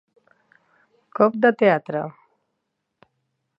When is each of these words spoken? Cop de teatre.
Cop 1.19 1.37
de 1.45 1.53
teatre. 1.61 2.03